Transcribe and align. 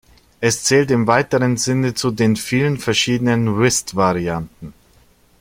Es 0.39 0.63
zählt 0.63 0.89
im 0.89 1.05
weiteren 1.05 1.57
Sinne 1.57 1.93
zu 1.93 2.09
den 2.09 2.35
vielen 2.35 2.79
verschieden 2.79 3.59
Whist-Varianten. 3.59 4.73